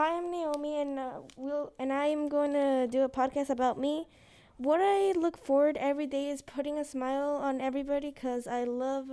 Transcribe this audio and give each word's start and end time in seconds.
Hi, 0.00 0.16
I'm 0.16 0.30
Naomi, 0.30 0.80
and 0.80 0.98
uh, 0.98 1.10
we'll 1.36 1.74
and 1.78 1.92
I 1.92 2.06
am 2.06 2.30
going 2.30 2.54
to 2.54 2.88
do 2.90 3.02
a 3.02 3.08
podcast 3.10 3.50
about 3.50 3.78
me. 3.78 4.08
What 4.56 4.80
I 4.80 5.12
look 5.12 5.36
forward 5.36 5.76
every 5.76 6.06
day 6.06 6.30
is 6.30 6.40
putting 6.40 6.78
a 6.78 6.86
smile 6.86 7.32
on 7.36 7.60
everybody 7.60 8.10
because 8.10 8.46
I 8.46 8.64
love 8.64 9.10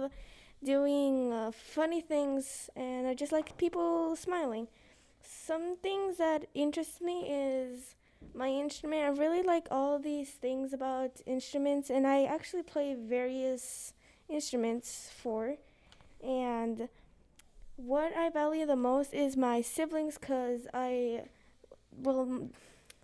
doing 0.64 1.34
uh, 1.34 1.52
funny 1.52 2.00
things, 2.00 2.70
and 2.74 3.06
I 3.06 3.16
just 3.16 3.34
like 3.34 3.58
people 3.58 4.16
smiling. 4.16 4.70
Some 5.22 5.76
things 5.76 6.16
that 6.20 6.46
interest 6.54 7.02
me 7.02 7.28
is 7.30 7.96
my 8.34 8.48
instrument. 8.48 9.02
I 9.04 9.10
really 9.10 9.44
like 9.44 9.68
all 9.70 10.00
these 10.00 10.30
things 10.30 10.72
about 10.72 11.20
instruments, 11.26 11.90
and 11.90 12.08
I 12.08 12.24
actually 12.24 12.64
play 12.64 12.94
various 12.94 13.92
instruments 14.30 15.12
for. 15.22 15.58
And 16.24 16.88
what 17.78 18.12
I 18.16 18.30
value 18.30 18.66
the 18.66 18.76
most 18.76 19.14
is 19.14 19.38
my 19.38 19.62
siblings 19.62 20.18
because 20.18 20.68
I, 20.74 21.24
well, 21.96 22.50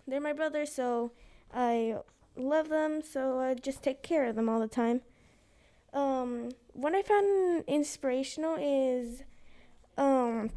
they're 0.06 0.20
my 0.20 0.32
brothers, 0.32 0.72
so 0.72 1.12
I 1.52 1.96
love 2.36 2.68
them, 2.68 3.00
so 3.00 3.38
I 3.38 3.54
just 3.54 3.82
take 3.82 4.02
care 4.02 4.26
of 4.26 4.34
them 4.34 4.48
all 4.48 4.60
the 4.60 4.68
time. 4.68 5.00
Um, 5.92 6.50
what 6.72 6.92
I 6.92 7.02
found 7.02 7.64
inspirational 7.68 8.56
is, 8.60 9.22
um, 9.96 10.50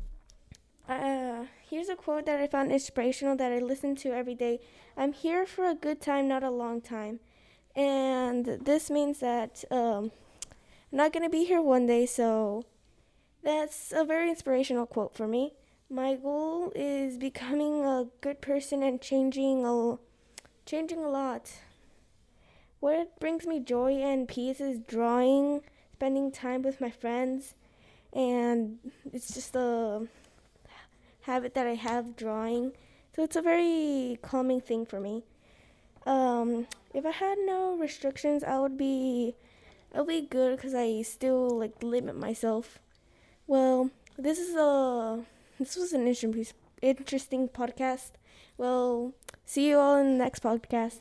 uh, 0.90 1.44
here's 1.70 1.90
a 1.90 1.96
quote 1.96 2.26
that 2.26 2.40
I 2.40 2.48
found 2.48 2.72
inspirational 2.72 3.36
that 3.38 3.52
I 3.52 3.60
listen 3.60 3.96
to 3.98 4.12
every 4.14 4.34
day. 4.34 4.60
I'm 4.98 5.14
here 5.14 5.46
for 5.46 5.66
a 5.66 5.76
good 5.76 6.02
time, 6.02 6.28
not 6.28 6.44
a 6.44 6.50
long 6.50 6.82
time. 6.82 7.20
And 7.76 8.46
this 8.46 8.90
means 8.90 9.20
that 9.20 9.64
um, 9.70 10.12
I'm 10.92 10.98
not 10.98 11.14
going 11.14 11.24
to 11.24 11.30
be 11.30 11.46
here 11.46 11.62
one 11.62 11.86
day, 11.86 12.08
so 12.08 12.66
that's 13.48 13.94
a 13.96 14.04
very 14.04 14.30
inspirational 14.30 14.86
quote 14.86 15.16
for 15.16 15.26
me. 15.26 15.54
My 15.90 16.16
goal 16.16 16.74
is 16.76 17.18
becoming 17.18 17.86
a 17.86 18.08
good 18.20 18.42
person 18.42 18.84
and 18.84 19.00
changing 19.00 19.66
a, 19.66 19.98
changing 20.66 21.02
a 21.02 21.08
lot. 21.08 21.50
What 22.82 23.18
brings 23.22 23.48
me 23.48 23.62
joy 23.62 23.94
and 23.94 24.28
peace 24.28 24.60
is 24.60 24.80
drawing, 24.80 25.62
spending 25.94 26.30
time 26.30 26.62
with 26.62 26.82
my 26.82 26.90
friends, 26.90 27.56
and 28.12 28.80
it's 29.14 29.34
just 29.34 29.56
a 29.56 30.08
habit 31.22 31.54
that 31.54 31.68
I 31.68 31.76
have 31.76 32.18
drawing. 32.18 32.74
So 33.16 33.24
it's 33.24 33.38
a 33.38 33.42
very 33.42 34.20
calming 34.22 34.60
thing 34.60 34.86
for 34.86 35.00
me. 35.00 35.24
Um, 36.06 36.68
if 36.94 37.06
I 37.06 37.12
had 37.12 37.38
no 37.46 37.78
restrictions, 37.78 38.44
I 38.44 38.60
would 38.60 38.78
be, 38.78 39.36
I 39.96 40.00
would 40.00 40.10
be 40.10 40.22
good 40.22 40.58
because 40.58 40.76
I 40.76 41.02
still 41.04 41.58
like 41.58 41.82
limit 41.82 42.18
myself. 42.18 42.80
Well, 43.48 43.90
this 44.18 44.40
is 44.40 44.56
a 44.56 45.24
this 45.58 45.76
was 45.78 45.94
an 45.94 46.06
interesting 46.06 46.54
interesting 46.82 47.48
podcast. 47.48 48.12
Well, 48.58 49.14
see 49.46 49.70
you 49.70 49.78
all 49.80 49.96
in 49.98 50.12
the 50.18 50.24
next 50.24 50.44
podcast. 50.44 51.00